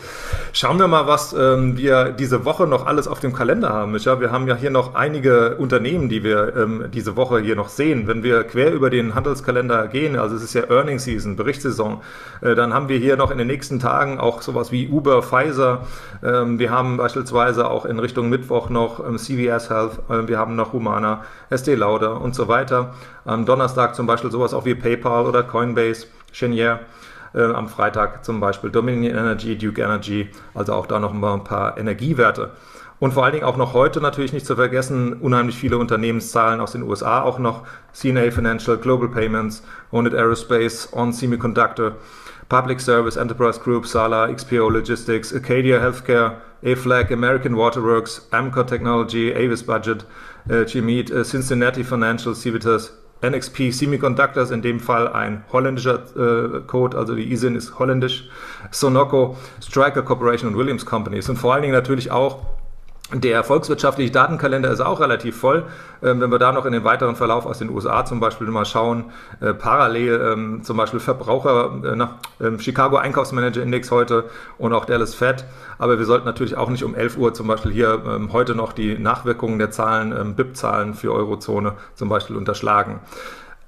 schauen 0.53 0.79
wir 0.79 0.87
mal, 0.87 1.07
was 1.07 1.33
ähm, 1.33 1.77
wir 1.77 2.11
diese 2.11 2.43
Woche 2.45 2.67
noch 2.67 2.85
alles 2.87 3.07
auf 3.07 3.19
dem 3.19 3.33
Kalender 3.33 3.69
haben. 3.69 3.93
Wir 3.93 4.31
haben 4.31 4.47
ja 4.47 4.55
hier 4.55 4.71
noch 4.71 4.95
einige 4.95 5.55
Unternehmen, 5.57 6.09
die 6.09 6.23
wir 6.23 6.55
ähm, 6.55 6.85
diese 6.93 7.15
Woche 7.15 7.39
hier 7.39 7.55
noch 7.55 7.69
sehen. 7.69 8.07
Wenn 8.07 8.23
wir 8.23 8.43
quer 8.43 8.73
über 8.73 8.89
den 8.89 9.13
Handelskalender 9.15 9.87
gehen, 9.87 10.17
also 10.17 10.35
es 10.35 10.43
ist 10.43 10.53
ja 10.53 10.63
Earning 10.69 10.99
Season, 10.99 11.35
Berichtssaison, 11.35 12.01
äh, 12.41 12.55
dann 12.55 12.73
haben 12.73 12.89
wir 12.89 12.97
hier 12.97 13.17
noch 13.17 13.31
in 13.31 13.37
den 13.37 13.47
nächsten 13.47 13.79
Tagen 13.79 14.19
auch 14.19 14.41
sowas 14.41 14.71
wie 14.71 14.87
Uber, 14.87 15.21
Pfizer. 15.21 15.85
wir 16.21 16.71
haben 16.71 16.97
beispielsweise 16.97 17.69
auch 17.69 17.85
in 17.85 17.99
Richtung 17.99 18.29
Mittwoch 18.29 18.69
noch 18.69 19.01
CVS 19.17 19.69
Health, 19.69 19.99
äh, 20.09 20.27
wir 20.27 20.37
haben 20.37 20.55
noch 20.55 20.73
Humana, 20.73 21.23
ST 21.55 21.67
Lauder 21.67 22.21
und 22.21 22.30
und 22.31 22.35
so 22.35 22.47
weiter. 22.47 22.93
Am 23.25 23.45
Donnerstag 23.45 23.93
zum 23.93 24.07
Beispiel 24.07 24.31
sowas 24.31 24.53
auch 24.53 24.63
wie 24.63 24.73
PayPal 24.73 25.25
oder 25.25 25.43
Coinbase, 25.43 26.07
Chenier. 26.31 26.79
Äh, 27.33 27.43
am 27.43 27.67
Freitag 27.67 28.23
zum 28.23 28.39
Beispiel 28.39 28.69
Dominion 28.69 29.13
Energy, 29.13 29.57
Duke 29.57 29.81
Energy, 29.81 30.29
also 30.53 30.73
auch 30.73 30.85
da 30.85 30.99
noch 30.99 31.11
mal 31.11 31.33
ein 31.33 31.43
paar 31.43 31.77
Energiewerte. 31.77 32.51
Und 32.99 33.13
vor 33.13 33.25
allen 33.25 33.33
Dingen 33.33 33.45
auch 33.45 33.57
noch 33.57 33.73
heute 33.73 33.99
natürlich 33.99 34.31
nicht 34.31 34.45
zu 34.45 34.55
vergessen, 34.55 35.13
unheimlich 35.13 35.57
viele 35.57 35.77
Unternehmenszahlen 35.77 36.61
aus 36.61 36.71
den 36.71 36.83
USA 36.83 37.21
auch 37.21 37.37
noch. 37.37 37.63
CNA 37.93 38.31
Financial, 38.31 38.77
Global 38.77 39.09
Payments, 39.09 39.63
Owned 39.91 40.13
Aerospace, 40.13 40.89
On 40.93 41.11
Semiconductor, 41.11 41.93
Public 42.47 42.79
Service, 42.79 43.17
Enterprise 43.17 43.59
Group, 43.59 43.87
Sala, 43.87 44.31
XPO 44.31 44.69
Logistics, 44.69 45.33
Acadia 45.33 45.79
Healthcare, 45.79 46.35
AFLAG, 46.63 47.11
American 47.11 47.57
Waterworks, 47.57 48.27
Amcor 48.31 48.67
Technology, 48.67 49.33
Avis 49.33 49.63
Budget, 49.63 50.05
äh, 50.49 50.65
Gmeet, 50.65 51.11
äh, 51.11 51.23
Cincinnati 51.23 51.83
Financial, 51.83 52.35
Civitas, 52.35 52.97
NXP 53.23 53.71
Semiconductors, 53.71 54.51
in 54.51 54.61
dem 54.61 54.79
Fall 54.79 55.07
ein 55.07 55.43
holländischer 55.51 55.99
äh, 56.15 56.61
Code, 56.61 56.97
also 56.97 57.15
die 57.15 57.31
ISIN 57.31 57.55
ist 57.55 57.77
holländisch, 57.77 58.29
Sonoco, 58.71 59.37
Striker 59.61 60.01
Corporation 60.01 60.51
und 60.51 60.57
Williams 60.57 60.85
Companies. 60.85 61.29
Und 61.29 61.37
vor 61.37 61.53
allen 61.53 61.61
Dingen 61.61 61.73
natürlich 61.73 62.09
auch 62.11 62.45
der 63.13 63.43
volkswirtschaftliche 63.43 64.11
Datenkalender 64.11 64.71
ist 64.71 64.79
auch 64.79 64.99
relativ 64.99 65.37
voll. 65.37 65.65
Ähm, 66.01 66.21
wenn 66.21 66.31
wir 66.31 66.39
da 66.39 66.51
noch 66.51 66.65
in 66.65 66.73
den 66.73 66.83
weiteren 66.83 67.15
Verlauf 67.15 67.45
aus 67.45 67.59
den 67.59 67.69
USA 67.69 68.05
zum 68.05 68.19
Beispiel 68.19 68.47
mal 68.47 68.65
schauen, 68.65 69.11
äh, 69.41 69.53
parallel 69.53 70.31
ähm, 70.33 70.63
zum 70.63 70.77
Beispiel 70.77 70.99
Verbraucher, 70.99 71.71
äh, 71.83 71.95
nach, 71.95 72.15
ähm, 72.39 72.59
Chicago 72.59 72.97
Einkaufsmanager 72.97 73.61
Index 73.61 73.91
heute 73.91 74.25
und 74.57 74.73
auch 74.73 74.85
Dallas 74.85 75.13
Fed. 75.13 75.45
Aber 75.77 75.99
wir 75.99 76.05
sollten 76.05 76.25
natürlich 76.25 76.55
auch 76.55 76.69
nicht 76.69 76.83
um 76.83 76.95
11 76.95 77.17
Uhr 77.17 77.33
zum 77.33 77.47
Beispiel 77.47 77.71
hier 77.71 78.01
ähm, 78.05 78.31
heute 78.31 78.55
noch 78.55 78.71
die 78.71 78.97
Nachwirkungen 78.97 79.59
der 79.59 79.71
Zahlen, 79.71 80.11
ähm, 80.17 80.35
BIP-Zahlen 80.35 80.93
für 80.93 81.11
Eurozone 81.11 81.73
zum 81.95 82.07
Beispiel 82.07 82.35
unterschlagen. 82.35 82.99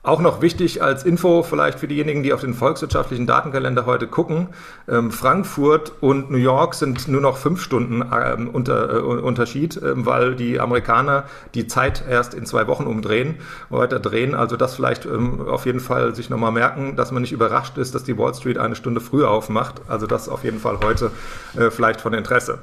Auch 0.05 0.19
noch 0.19 0.41
wichtig 0.41 0.83
als 0.83 1.05
Info 1.05 1.43
vielleicht 1.43 1.79
für 1.79 1.88
diejenigen, 1.88 2.24
die 2.24 2.33
auf 2.33 2.41
den 2.41 2.53
volkswirtschaftlichen 2.53 3.25
Datenkalender 3.25 3.86
heute 3.86 4.05
gucken. 4.05 4.50
Ähm, 4.86 5.12
Frankfurt 5.12 5.93
und 6.01 6.29
New 6.29 6.38
York 6.38 6.74
sind 6.74 7.07
nur 7.07 7.22
noch 7.22 7.38
fünf 7.38 7.62
Stunden 7.62 8.03
ähm, 8.13 8.50
unter, 8.50 8.95
äh, 8.95 9.00
Unterschied, 9.00 9.81
ähm, 9.81 10.05
weil 10.05 10.36
die 10.36 10.60
Amerikaner 10.60 11.24
die 11.53 11.67
Zeit 11.67 12.03
erst 12.05 12.33
in 12.33 12.45
zwei 12.45 12.67
Wochen 12.67 12.83
umdrehen, 12.83 13.36
weiter 13.69 14.01
drehen. 14.01 14.36
Also 14.36 14.57
das 14.57 14.75
vielleicht 14.75 15.05
ähm, 15.05 15.39
auf 15.48 15.65
jeden 15.65 15.79
Fall 15.79 16.13
sich 16.13 16.29
nochmal 16.29 16.51
merken, 16.51 16.98
dass 16.98 17.13
man 17.13 17.22
nicht 17.22 17.31
überrascht 17.31 17.77
ist, 17.77 17.95
dass 17.95 18.03
die 18.03 18.17
Wall 18.17 18.33
Street 18.36 18.57
eine 18.57 18.75
Stunde 18.75 19.00
früher 19.00 19.31
aufmacht. 19.31 19.75
Also 19.88 20.05
das 20.05 20.27
auf 20.27 20.43
jeden 20.43 20.60
Fall 20.60 20.79
heute 20.83 21.12
äh, 21.57 21.72
vielleicht 21.72 22.01
von 22.01 22.13
Interesse. 22.13 22.60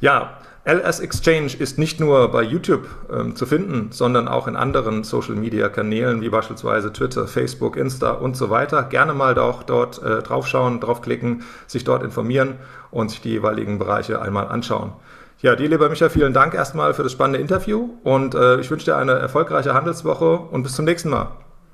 Ja, 0.00 0.38
LS 0.64 1.00
Exchange 1.00 1.52
ist 1.58 1.78
nicht 1.78 2.00
nur 2.00 2.30
bei 2.30 2.42
YouTube 2.42 2.86
ähm, 3.10 3.34
zu 3.34 3.46
finden, 3.46 3.92
sondern 3.92 4.28
auch 4.28 4.46
in 4.46 4.56
anderen 4.56 5.04
Social 5.04 5.34
Media 5.34 5.70
Kanälen 5.70 6.20
wie 6.20 6.28
beispielsweise 6.28 6.92
Twitter, 6.92 7.26
Facebook, 7.26 7.76
Insta 7.76 8.10
und 8.10 8.36
so 8.36 8.50
weiter. 8.50 8.82
Gerne 8.82 9.14
mal 9.14 9.38
auch 9.38 9.62
dort 9.62 10.02
äh, 10.02 10.22
draufschauen, 10.22 10.80
draufklicken, 10.80 11.44
sich 11.66 11.84
dort 11.84 12.02
informieren 12.02 12.56
und 12.90 13.10
sich 13.10 13.22
die 13.22 13.30
jeweiligen 13.30 13.78
Bereiche 13.78 14.20
einmal 14.20 14.48
anschauen. 14.48 14.92
Ja, 15.40 15.56
dir, 15.56 15.68
lieber 15.68 15.88
Micha, 15.88 16.10
vielen 16.10 16.34
Dank 16.34 16.52
erstmal 16.52 16.92
für 16.92 17.02
das 17.02 17.12
spannende 17.12 17.40
Interview 17.40 17.94
und 18.04 18.34
äh, 18.34 18.60
ich 18.60 18.70
wünsche 18.70 18.84
dir 18.84 18.96
eine 18.96 19.12
erfolgreiche 19.12 19.72
Handelswoche 19.72 20.38
und 20.38 20.62
bis 20.62 20.74
zum 20.74 20.84
nächsten 20.84 21.08
Mal. 21.08 21.28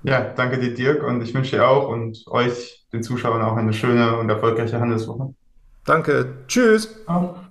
Ja, 0.05 0.21
danke 0.37 0.59
dir, 0.59 0.73
Dirk, 0.73 1.03
und 1.03 1.21
ich 1.21 1.35
wünsche 1.35 1.57
dir 1.57 1.69
auch 1.69 1.89
und 1.89 2.25
euch, 2.29 2.87
den 2.93 3.03
Zuschauern, 3.03 3.43
auch 3.43 3.57
eine 3.57 3.73
schöne 3.73 4.17
und 4.19 4.29
erfolgreiche 4.29 4.79
Handelswoche. 4.79 5.35
Danke. 5.85 6.27
Tschüss. 6.47 6.89
Auch. 7.07 7.46